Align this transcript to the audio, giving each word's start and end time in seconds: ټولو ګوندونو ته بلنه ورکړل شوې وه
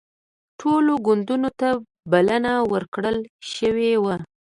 ټولو 0.59 0.93
ګوندونو 1.05 1.49
ته 1.59 1.69
بلنه 2.11 2.53
ورکړل 2.73 3.17
شوې 3.53 3.91
وه 4.03 4.17